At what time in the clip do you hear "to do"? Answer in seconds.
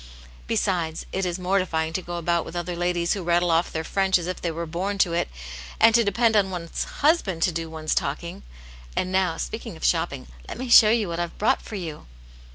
7.43-7.69